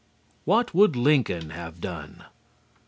[0.45, 2.23] What would Lincoln have done?